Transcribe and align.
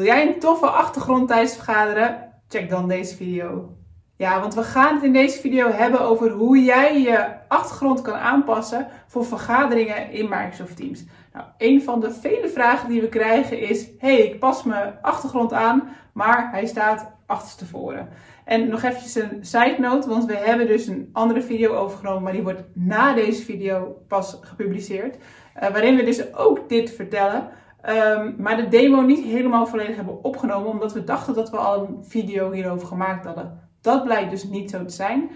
Wil 0.00 0.08
jij 0.08 0.26
een 0.26 0.38
toffe 0.38 0.66
achtergrond 0.66 1.28
tijdens 1.28 1.54
vergaderen? 1.54 2.32
Check 2.48 2.70
dan 2.70 2.88
deze 2.88 3.16
video. 3.16 3.76
Ja, 4.16 4.40
want 4.40 4.54
we 4.54 4.62
gaan 4.62 4.94
het 4.94 5.04
in 5.04 5.12
deze 5.12 5.40
video 5.40 5.70
hebben 5.70 6.00
over 6.00 6.30
hoe 6.30 6.62
jij 6.62 7.00
je 7.00 7.26
achtergrond 7.48 8.02
kan 8.02 8.14
aanpassen 8.14 8.86
voor 9.06 9.24
vergaderingen 9.24 10.10
in 10.10 10.28
Microsoft 10.28 10.76
Teams. 10.76 11.04
Nou, 11.32 11.46
een 11.58 11.82
van 11.82 12.00
de 12.00 12.12
vele 12.12 12.48
vragen 12.48 12.88
die 12.88 13.00
we 13.00 13.08
krijgen 13.08 13.60
is: 13.60 13.88
hey, 13.98 14.16
ik 14.16 14.38
pas 14.38 14.62
mijn 14.62 14.94
achtergrond 15.02 15.52
aan, 15.52 15.88
maar 16.12 16.50
hij 16.50 16.66
staat 16.66 17.12
achterstevoren. 17.26 18.08
En 18.44 18.68
nog 18.68 18.82
eventjes 18.82 19.14
een 19.14 19.38
side 19.40 19.76
note, 19.78 20.08
want 20.08 20.24
we 20.24 20.36
hebben 20.36 20.66
dus 20.66 20.86
een 20.86 21.08
andere 21.12 21.42
video 21.42 21.74
overgenomen, 21.74 22.22
maar 22.22 22.32
die 22.32 22.42
wordt 22.42 22.62
na 22.74 23.14
deze 23.14 23.42
video 23.42 23.96
pas 24.08 24.38
gepubliceerd. 24.40 25.16
Uh, 25.16 25.68
waarin 25.68 25.96
we 25.96 26.04
dus 26.04 26.34
ook 26.34 26.68
dit 26.68 26.90
vertellen. 26.90 27.48
Um, 27.88 28.34
maar 28.38 28.56
de 28.56 28.68
demo 28.68 29.00
niet 29.00 29.24
helemaal 29.24 29.66
volledig 29.66 29.96
hebben 29.96 30.24
opgenomen, 30.24 30.70
omdat 30.70 30.92
we 30.92 31.04
dachten 31.04 31.34
dat 31.34 31.50
we 31.50 31.56
al 31.56 31.86
een 31.86 32.04
video 32.04 32.50
hierover 32.50 32.86
gemaakt 32.86 33.24
hadden. 33.24 33.60
Dat 33.80 34.04
blijkt 34.04 34.30
dus 34.30 34.44
niet 34.44 34.70
zo 34.70 34.84
te 34.84 34.92
zijn. 34.92 35.30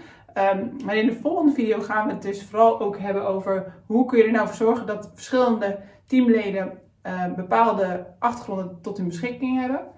Um, 0.53 0.75
maar 0.85 0.95
in 0.95 1.05
de 1.05 1.15
volgende 1.15 1.51
video 1.51 1.81
gaan 1.81 2.07
we 2.07 2.13
het 2.13 2.21
dus 2.21 2.45
vooral 2.45 2.79
ook 2.79 2.99
hebben 2.99 3.27
over 3.27 3.73
hoe 3.85 4.05
kun 4.05 4.17
je 4.17 4.23
er 4.23 4.31
nou 4.31 4.47
voor 4.47 4.55
zorgen 4.55 4.87
dat 4.87 5.11
verschillende 5.13 5.79
teamleden 6.05 6.71
uh, 7.03 7.33
bepaalde 7.33 8.07
achtergronden 8.19 8.81
tot 8.81 8.97
hun 8.97 9.07
beschikking 9.07 9.59
hebben. 9.59 9.93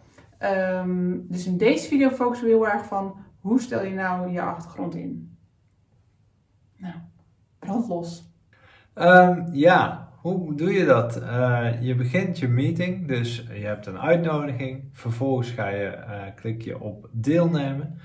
Dus 1.29 1.45
in 1.45 1.57
deze 1.57 1.87
video 1.87 2.09
focussen 2.09 2.47
we 2.47 2.53
heel 2.53 2.67
erg 2.67 2.85
van 2.85 3.15
hoe 3.39 3.61
stel 3.61 3.83
je 3.83 3.93
nou 3.93 4.31
je 4.31 4.41
achtergrond 4.41 4.95
in. 4.95 5.37
Nou, 6.77 6.95
brand 7.59 7.87
los. 7.87 8.31
Ja, 9.51 10.06
hoe 10.33 10.55
doe 10.55 10.71
je 10.71 10.85
dat? 10.85 11.21
Uh, 11.21 11.67
je 11.81 11.95
begint 11.95 12.39
je 12.39 12.47
meeting, 12.47 13.07
dus 13.07 13.45
je 13.53 13.65
hebt 13.65 13.85
een 13.85 13.99
uitnodiging. 13.99 14.83
Vervolgens 14.93 15.49
ga 15.49 15.67
je, 15.67 15.97
uh, 15.97 16.21
klik 16.35 16.61
je 16.61 16.79
op 16.79 17.09
deelnemen. 17.11 17.99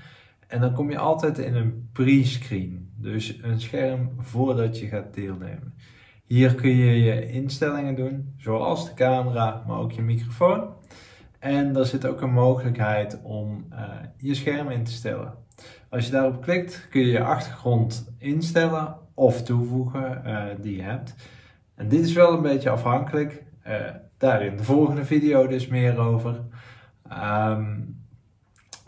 En 0.47 0.61
dan 0.61 0.73
kom 0.73 0.89
je 0.89 0.97
altijd 0.97 1.37
in 1.37 1.55
een 1.55 1.89
pre-screen, 1.93 2.91
dus 2.95 3.39
een 3.41 3.61
scherm 3.61 4.11
voordat 4.17 4.79
je 4.79 4.87
gaat 4.87 5.13
deelnemen. 5.13 5.73
Hier 6.25 6.55
kun 6.55 6.75
je 6.75 7.03
je 7.03 7.29
instellingen 7.29 7.95
doen, 7.95 8.33
zoals 8.37 8.85
de 8.85 8.93
camera, 8.93 9.63
maar 9.67 9.77
ook 9.77 9.91
je 9.91 10.01
microfoon. 10.01 10.73
En 11.39 11.75
er 11.75 11.85
zit 11.85 12.05
ook 12.05 12.21
een 12.21 12.33
mogelijkheid 12.33 13.19
om 13.23 13.65
uh, 13.71 13.79
je 14.17 14.33
scherm 14.33 14.69
in 14.69 14.83
te 14.83 14.91
stellen. 14.91 15.33
Als 15.89 16.05
je 16.05 16.11
daarop 16.11 16.41
klikt, 16.41 16.87
kun 16.89 17.01
je 17.01 17.11
je 17.11 17.23
achtergrond 17.23 18.13
instellen 18.17 18.95
of 19.13 19.43
toevoegen 19.43 20.21
die 20.61 20.75
je 20.75 20.81
hebt. 20.81 21.15
En 21.75 21.87
dit 21.87 22.05
is 22.05 22.13
wel 22.13 22.33
een 22.33 22.41
beetje 22.41 22.69
afhankelijk. 22.69 23.43
Uh, 23.67 23.75
daar 24.17 24.45
in 24.45 24.57
de 24.57 24.63
volgende 24.63 25.05
video 25.05 25.47
dus 25.47 25.67
meer 25.67 25.97
over. 25.97 26.41
Um, 27.11 28.01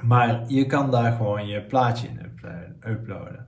maar 0.01 0.43
je 0.47 0.65
kan 0.65 0.91
daar 0.91 1.11
gewoon 1.11 1.47
je 1.47 1.61
plaatje 1.61 2.07
in 2.07 2.19
uploaden. 2.91 3.47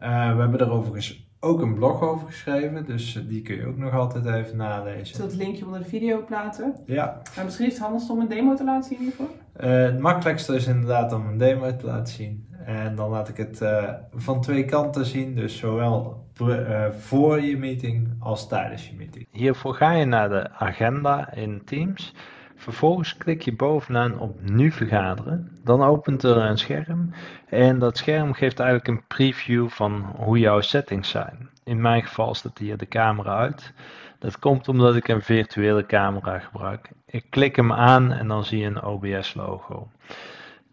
Uh, 0.00 0.34
we 0.34 0.40
hebben 0.40 0.60
er 0.60 0.70
overigens 0.70 1.28
ook 1.40 1.62
een 1.62 1.74
blog 1.74 2.02
over 2.02 2.26
geschreven, 2.26 2.86
dus 2.86 3.24
die 3.28 3.42
kun 3.42 3.56
je 3.56 3.66
ook 3.66 3.76
nog 3.76 3.92
altijd 3.92 4.26
even 4.26 4.56
nalezen. 4.56 5.16
Zal 5.16 5.26
het 5.26 5.36
linkje 5.36 5.64
onder 5.64 5.80
de 5.80 5.88
video 5.88 6.24
plaatsen. 6.24 6.74
Ja. 6.86 7.22
Maar 7.36 7.44
misschien 7.44 7.66
is 7.66 7.72
het 7.72 7.82
handigst 7.82 8.10
om 8.10 8.20
een 8.20 8.28
demo 8.28 8.54
te 8.54 8.64
laten 8.64 8.88
zien 8.88 8.98
hiervoor? 8.98 9.28
Uh, 9.60 9.82
het 9.82 9.98
makkelijkste 9.98 10.54
is 10.54 10.66
inderdaad 10.66 11.12
om 11.12 11.26
een 11.26 11.38
demo 11.38 11.76
te 11.76 11.86
laten 11.86 12.14
zien. 12.14 12.46
En 12.66 12.94
dan 12.94 13.10
laat 13.10 13.28
ik 13.28 13.36
het 13.36 13.60
uh, 13.60 13.92
van 14.14 14.40
twee 14.40 14.64
kanten 14.64 15.06
zien, 15.06 15.34
dus 15.34 15.58
zowel 15.58 16.24
voor 16.98 17.40
je 17.40 17.56
meeting 17.56 18.16
als 18.18 18.48
tijdens 18.48 18.88
je 18.88 18.94
meeting. 18.96 19.26
Hiervoor 19.30 19.74
ga 19.74 19.92
je 19.92 20.04
naar 20.04 20.28
de 20.28 20.50
agenda 20.50 21.32
in 21.32 21.64
Teams. 21.64 22.14
Vervolgens 22.56 23.16
klik 23.16 23.42
je 23.42 23.56
bovenaan 23.56 24.18
op 24.18 24.40
Nu 24.42 24.70
vergaderen. 24.70 25.50
Dan 25.64 25.82
opent 25.82 26.22
er 26.22 26.36
een 26.36 26.58
scherm 26.58 27.10
en 27.46 27.78
dat 27.78 27.96
scherm 27.96 28.32
geeft 28.32 28.60
eigenlijk 28.60 28.88
een 28.88 29.06
preview 29.06 29.68
van 29.68 30.14
hoe 30.16 30.38
jouw 30.38 30.60
settings 30.60 31.08
zijn. 31.08 31.50
In 31.64 31.80
mijn 31.80 32.02
geval 32.02 32.34
staat 32.34 32.58
hier 32.58 32.76
de 32.76 32.88
camera 32.88 33.36
uit. 33.36 33.72
Dat 34.18 34.38
komt 34.38 34.68
omdat 34.68 34.96
ik 34.96 35.08
een 35.08 35.22
virtuele 35.22 35.86
camera 35.86 36.38
gebruik. 36.38 36.90
Ik 37.06 37.24
klik 37.30 37.56
hem 37.56 37.72
aan 37.72 38.12
en 38.12 38.28
dan 38.28 38.44
zie 38.44 38.58
je 38.58 38.66
een 38.66 38.82
OBS 38.82 39.34
logo. 39.34 39.88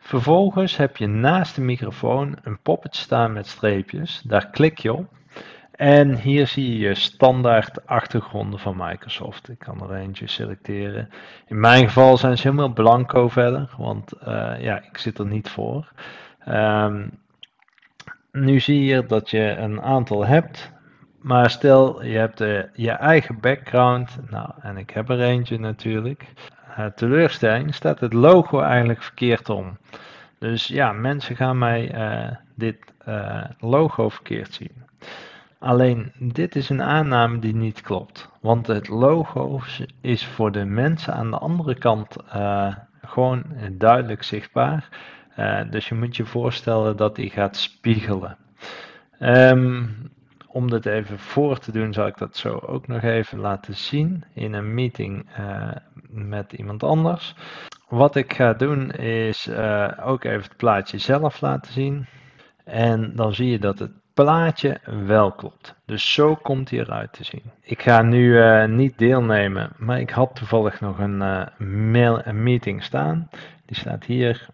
Vervolgens 0.04 0.78
heb 0.78 0.98
je 0.98 1.08
naast 1.08 1.56
de 1.56 1.62
microfoon 1.62 2.36
een 2.44 2.60
poppetje 2.62 3.02
staan 3.02 3.34
met 3.34 3.48
streepjes. 3.48 4.22
Daar 4.26 4.50
klik 4.50 4.78
je 4.78 4.94
op 4.94 5.08
en 5.72 6.16
hier 6.16 6.48
zie 6.48 6.78
je 6.78 6.96
standaard 6.96 7.86
achtergronden 7.88 8.60
van 8.60 8.76
Microsoft. 8.78 9.50
Ik 9.50 9.60
kan 9.60 9.82
er 9.82 9.96
eentje 9.96 10.28
selecteren. 10.28 11.10
In 11.48 11.60
mijn 11.60 11.86
geval 11.86 12.18
zijn 12.18 12.38
ze 12.38 12.44
helemaal 12.44 12.74
blanco 12.74 13.28
verder, 13.28 13.70
want 13.78 14.14
uh, 14.28 14.54
ja, 14.60 14.82
ik 14.82 14.98
zit 14.98 15.18
er 15.18 15.26
niet 15.26 15.50
voor. 15.50 15.92
Um, 16.48 17.12
nu 18.32 18.60
zie 18.60 18.84
je 18.84 19.06
dat 19.06 19.30
je 19.30 19.56
een 19.56 19.82
aantal 19.82 20.26
hebt, 20.26 20.72
maar 21.22 21.50
stel 21.50 22.04
je 22.04 22.18
hebt 22.18 22.42
uh, 22.42 22.60
je 22.74 22.92
eigen 22.92 23.40
background, 23.40 24.18
nou, 24.30 24.50
en 24.62 24.78
ik 24.78 24.90
heb 24.90 25.10
er 25.10 25.22
eentje 25.22 25.60
natuurlijk. 25.60 26.26
Uh, 26.78 26.86
teleurstelling 26.86 27.76
staat 27.76 28.00
het 28.00 28.14
logo 28.14 28.60
eigenlijk 28.60 29.04
verkeerd 29.04 29.50
om. 29.50 29.78
Dus 30.40 30.68
ja, 30.68 30.92
mensen 30.92 31.36
gaan 31.36 31.58
mij 31.58 31.96
dit 32.56 32.78
logo 33.60 34.10
verkeerd 34.10 34.54
zien. 34.54 34.84
Alleen 35.60 36.12
dit 36.20 36.56
is 36.56 36.70
een 36.70 36.82
aanname 36.82 37.40
die 37.40 37.56
niet 37.56 37.82
klopt. 37.82 38.30
Want 38.42 38.68
het 38.68 38.88
logo 38.88 39.62
is 40.02 40.26
voor 40.26 40.52
de 40.52 40.66
mensen 40.66 41.14
aan 41.14 41.32
de 41.32 41.38
andere 41.38 41.76
kant 41.76 42.16
gewoon 43.02 43.44
duidelijk 43.72 44.24
zichtbaar. 44.24 44.90
Dus 45.70 45.88
je 45.88 45.96
moet 45.96 46.16
je 46.16 46.26
voorstellen 46.26 46.98
dat 46.98 47.16
die 47.16 47.30
gaat 47.30 47.58
spiegelen. 47.58 48.38
Um, 49.20 50.12
om 50.48 50.70
dit 50.70 50.86
even 50.86 51.20
voor 51.20 51.60
te 51.60 51.72
doen, 51.72 51.94
zal 51.94 52.08
ik 52.08 52.18
dat 52.18 52.38
zo 52.38 52.56
ook 52.56 52.88
nog 52.88 53.02
even 53.02 53.40
laten 53.40 53.76
zien 53.76 54.24
in 54.34 54.54
een 54.54 54.74
meeting 54.74 55.26
met 56.14 56.54
iemand 56.54 56.84
anders. 56.84 57.36
Wat 57.88 58.16
ik 58.16 58.34
ga 58.34 58.54
doen 58.54 58.92
is 58.92 59.50
ook 60.04 60.24
even 60.24 60.42
het 60.42 60.58
plaatje 60.58 60.98
zelf 60.98 61.42
laten 61.42 61.72
zien. 61.72 62.08
En 62.64 63.16
dan 63.16 63.34
zie 63.34 63.50
je 63.50 63.60
dat 63.60 63.80
het 63.80 63.92
plaatje 64.14 64.80
wel 65.06 65.32
klopt. 65.32 65.76
Dus 65.86 66.14
zo 66.14 66.36
komt 66.36 66.70
hij 66.70 66.80
eruit 66.80 67.14
te 67.14 67.24
zien. 67.24 67.44
Ik 67.62 67.82
ga 67.82 68.02
nu 68.02 68.44
uh, 68.44 68.66
niet 68.66 68.98
deelnemen, 68.98 69.72
maar 69.78 70.00
ik 70.00 70.10
had 70.10 70.36
toevallig 70.36 70.80
nog 70.82 71.00
een, 71.00 71.22
uh, 71.22 71.46
mail, 71.68 72.26
een 72.26 72.44
meeting 72.44 72.84
staan. 72.84 73.30
Die 73.66 73.78
staat 73.78 74.04
hier. 74.04 74.48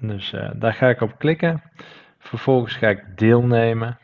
Dus 0.00 0.34
daar 0.56 0.74
ga 0.74 0.88
ik 0.88 1.00
op 1.00 1.18
klikken. 1.18 1.62
Vervolgens 2.18 2.74
ga 2.74 2.88
ik 2.88 3.04
deelnemen. 3.18 3.98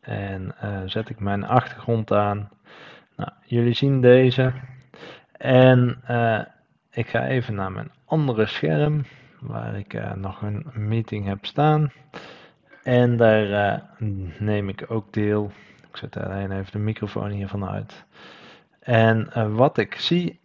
En 0.00 0.54
zet 0.86 1.08
ik 1.08 1.20
mijn 1.20 1.44
achtergrond 1.44 2.12
aan. 2.12 2.50
Nou, 3.16 3.30
jullie 3.44 3.74
zien 3.74 4.00
deze. 4.00 4.52
En 5.42 6.00
ik 6.90 7.08
ga 7.08 7.26
even 7.26 7.54
naar 7.54 7.72
mijn 7.72 7.90
andere 8.04 8.46
scherm. 8.46 9.04
Waar 9.40 9.78
ik 9.78 10.16
nog 10.16 10.42
een 10.42 10.66
meeting 10.74 11.26
heb 11.26 11.46
staan. 11.46 11.92
En 12.82 13.16
daar 13.16 13.46
uh, 13.98 14.08
neem 14.38 14.68
ik 14.68 14.84
ook 14.88 15.12
deel. 15.12 15.52
Ik 15.90 15.96
zet 15.96 16.16
alleen 16.16 16.52
even 16.52 16.72
de 16.72 16.78
microfoon 16.78 17.30
hiervan 17.30 17.68
uit. 17.68 18.04
En 18.80 19.30
wat 19.54 19.78
ik 19.78 19.94
zie 19.94 20.40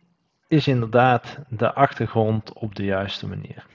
is 0.47 0.67
inderdaad 0.67 1.39
de 1.49 1.73
achtergrond 1.73 2.53
op 2.53 2.75
de 2.75 2.85
juiste 2.85 3.27
manier. 3.27 3.65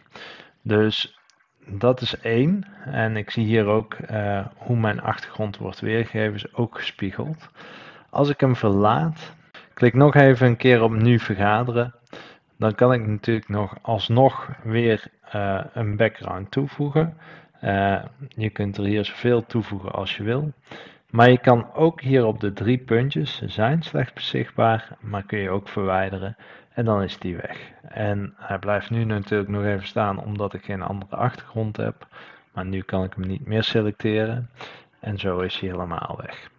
Dus 0.63 1.19
dat 1.67 2.01
is 2.01 2.21
één. 2.21 2.67
En 2.85 3.17
ik 3.17 3.31
zie 3.31 3.45
hier 3.45 3.67
ook 3.67 3.97
hoe 4.57 4.77
mijn 4.77 5.01
achtergrond 5.01 5.57
wordt 5.57 5.81
weergegeven, 5.81 6.35
is 6.35 6.55
ook 6.55 6.77
gespiegeld. 6.79 7.49
Als 8.11 8.29
ik 8.29 8.41
hem 8.41 8.57
verlaat, 8.57 9.35
klik 9.75 9.95
nog 9.95 10.15
even 10.15 10.47
een 10.47 10.57
keer 10.57 10.83
op 10.83 10.93
nu 10.93 11.19
vergaderen. 11.19 11.95
Dan 12.57 12.75
kan 12.75 12.93
ik 12.93 13.07
natuurlijk 13.07 13.49
nog 13.49 13.75
alsnog 13.83 14.51
weer 14.63 15.05
een 15.73 15.97
background 15.97 16.51
toevoegen. 16.51 17.17
Uh, 17.65 18.03
je 18.29 18.51
kunt 18.51 18.77
er 18.77 18.85
hier 18.85 19.05
zoveel 19.05 19.47
toevoegen 19.47 19.93
als 19.93 20.17
je 20.17 20.23
wil. 20.23 20.53
Maar 21.11 21.31
je 21.31 21.39
kan 21.39 21.73
ook 21.75 22.01
hier 22.01 22.25
op 22.25 22.41
de 22.41 22.53
drie 22.53 22.79
puntjes, 22.79 23.37
ze 23.37 23.49
zijn 23.49 23.83
slechts 23.83 24.29
zichtbaar, 24.29 24.89
maar 25.01 25.23
kun 25.23 25.39
je 25.39 25.51
ook 25.51 25.69
verwijderen. 25.69 26.37
En 26.75 26.85
dan 26.85 27.03
is 27.03 27.19
die 27.19 27.37
weg. 27.37 27.71
En 27.83 28.35
hij 28.37 28.59
blijft 28.59 28.91
nu 28.91 29.05
natuurlijk 29.05 29.51
nog 29.51 29.65
even 29.65 29.87
staan 29.87 30.25
omdat 30.25 30.55
ik 30.55 30.65
geen 30.65 30.83
andere 30.83 31.17
achtergrond 31.17 31.77
heb. 31.77 32.07
Maar 32.53 32.65
nu 32.65 32.81
kan 32.81 33.05
ik 33.05 33.13
hem 33.15 33.27
niet 33.27 33.47
meer 33.47 33.63
selecteren. 33.63 34.51
En 35.01 35.19
zo 35.19 35.41
is 35.41 35.59
hij 35.59 35.69
helemaal 35.69 36.21
weg. 36.23 36.51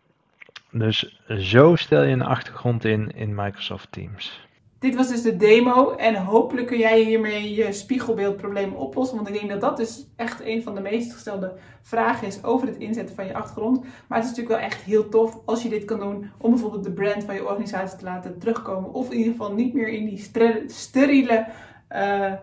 Dus 0.73 1.21
zo 1.27 1.75
stel 1.75 2.03
je 2.03 2.13
een 2.13 2.21
achtergrond 2.21 2.85
in 2.85 3.11
in 3.15 3.35
Microsoft 3.35 3.91
Teams. 3.91 4.47
Dit 4.79 4.95
was 4.95 5.07
dus 5.07 5.21
de 5.21 5.35
demo 5.35 5.91
en 5.91 6.15
hopelijk 6.15 6.67
kun 6.67 6.77
jij 6.77 7.03
hiermee 7.03 7.55
je 7.55 7.71
spiegelbeeldprobleem 7.71 8.73
oplossen. 8.73 9.15
Want 9.15 9.27
ik 9.27 9.33
denk 9.33 9.49
dat 9.49 9.61
dat 9.61 9.77
dus 9.77 10.07
echt 10.15 10.45
een 10.45 10.63
van 10.63 10.75
de 10.75 10.81
meest 10.81 11.13
gestelde 11.13 11.53
vragen 11.81 12.27
is 12.27 12.43
over 12.43 12.67
het 12.67 12.77
inzetten 12.77 13.15
van 13.15 13.25
je 13.25 13.33
achtergrond. 13.33 13.81
Maar 13.81 14.17
het 14.17 14.23
is 14.23 14.35
natuurlijk 14.35 14.59
wel 14.59 14.69
echt 14.69 14.81
heel 14.81 15.09
tof 15.09 15.39
als 15.45 15.63
je 15.63 15.69
dit 15.69 15.85
kan 15.85 15.99
doen 15.99 16.31
om 16.37 16.51
bijvoorbeeld 16.51 16.83
de 16.83 16.91
brand 16.91 17.23
van 17.23 17.35
je 17.35 17.47
organisatie 17.47 17.97
te 17.97 18.05
laten 18.05 18.39
terugkomen. 18.39 18.93
Of 18.93 19.11
in 19.11 19.17
ieder 19.17 19.31
geval 19.31 19.53
niet 19.53 19.73
meer 19.73 19.87
in 19.87 20.05
die 20.05 20.29
steriele 20.67 21.45
uh, 21.91 22.33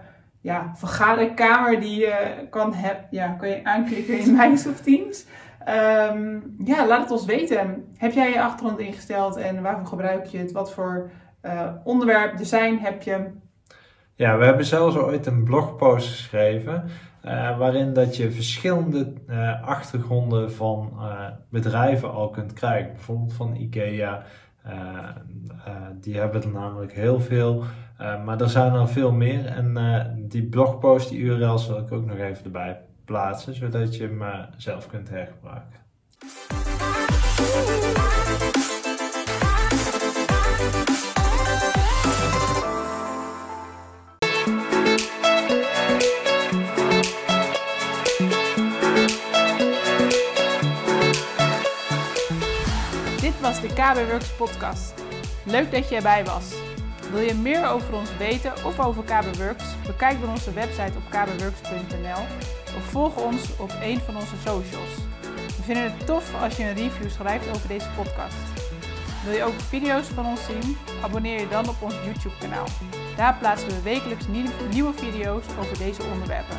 ja, 0.40 0.72
vergaderkamer 0.74 1.80
die 1.80 1.98
je 1.98 2.46
kan, 2.50 2.74
heb, 2.74 3.06
ja, 3.10 3.28
kan 3.28 3.48
je 3.48 3.64
aanklikken 3.64 4.18
in 4.18 4.32
Microsoft 4.36 4.84
Teams. 4.84 5.26
Um, 5.68 6.54
ja, 6.64 6.86
laat 6.86 7.00
het 7.00 7.10
ons 7.10 7.24
weten. 7.24 7.84
Heb 7.96 8.12
jij 8.12 8.30
je 8.30 8.42
achtergrond 8.42 8.78
ingesteld 8.78 9.36
en 9.36 9.62
waarvoor 9.62 9.86
gebruik 9.86 10.26
je 10.26 10.38
het? 10.38 10.52
Wat 10.52 10.72
voor 10.72 11.10
uh, 11.42 11.70
onderwerp, 11.84 12.36
design 12.36 12.78
heb 12.80 13.02
je? 13.02 13.26
Ja, 14.14 14.38
we 14.38 14.44
hebben 14.44 14.64
zelfs 14.64 14.96
ooit 14.96 15.26
een 15.26 15.44
blogpost 15.44 16.08
geschreven. 16.08 16.84
Uh, 17.24 17.58
waarin 17.58 17.92
dat 17.92 18.16
je 18.16 18.30
verschillende 18.30 19.12
uh, 19.28 19.62
achtergronden 19.68 20.52
van 20.52 20.92
bedrijven 21.48 22.12
al 22.12 22.30
kunt 22.30 22.52
krijgen. 22.52 22.92
Bijvoorbeeld 22.92 23.32
van 23.32 23.54
IKEA. 23.56 24.22
die 26.00 26.18
hebben 26.18 26.42
er 26.42 26.50
namelijk 26.50 26.92
heel 26.92 27.20
veel. 27.20 27.62
maar 28.24 28.40
er 28.40 28.48
zijn 28.48 28.72
er 28.72 28.88
veel 28.88 29.12
meer. 29.12 29.46
En 29.46 29.76
die 30.28 30.42
blogpost, 30.48 31.08
die 31.08 31.18
URL, 31.18 31.58
zal 31.58 31.78
ik 31.78 31.92
ook 31.92 32.06
nog 32.06 32.18
even 32.18 32.44
erbij 32.44 32.80
plaatsen. 33.10 33.54
Zodat 33.54 33.96
je 33.96 34.02
hem 34.02 34.46
zelf 34.56 34.86
kunt 34.86 35.08
hergebruiken. 35.08 35.78
was 53.40 53.60
de 53.60 53.68
KB 53.68 54.10
Works 54.10 54.32
podcast. 54.36 54.94
Leuk 55.44 55.70
dat 55.70 55.88
je 55.88 55.96
erbij 55.96 56.24
was. 56.24 56.54
Wil 57.10 57.20
je 57.20 57.34
meer 57.34 57.66
over 57.66 57.94
ons 57.94 58.16
weten 58.16 58.52
of 58.64 58.80
over 58.80 59.02
KB 59.04 59.36
Works? 59.36 59.64
Bekijk 59.86 60.20
dan 60.20 60.30
onze 60.30 60.52
website 60.52 60.92
op 60.96 61.02
kbworks.nl 61.10 62.59
of 62.76 62.84
volg 62.84 63.16
ons 63.16 63.56
op 63.56 63.72
een 63.82 64.00
van 64.00 64.16
onze 64.16 64.36
socials. 64.36 64.94
We 65.56 65.62
vinden 65.62 65.84
het 65.84 66.06
tof 66.06 66.42
als 66.42 66.56
je 66.56 66.62
een 66.62 66.74
review 66.74 67.10
schrijft 67.10 67.48
over 67.48 67.68
deze 67.68 67.88
podcast. 67.96 68.36
Wil 69.24 69.32
je 69.34 69.44
ook 69.44 69.60
video's 69.60 70.06
van 70.06 70.26
ons 70.26 70.44
zien? 70.44 70.76
Abonneer 71.02 71.40
je 71.40 71.48
dan 71.48 71.68
op 71.68 71.76
ons 71.82 71.94
YouTube 72.04 72.34
kanaal. 72.40 72.66
Daar 73.16 73.36
plaatsen 73.38 73.68
we 73.68 73.82
wekelijks 73.82 74.24
nieuwe 74.70 74.92
video's 74.92 75.44
over 75.58 75.78
deze 75.78 76.02
onderwerpen. 76.12 76.56